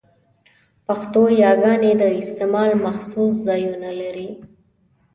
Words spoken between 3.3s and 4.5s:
ځایونه لري؛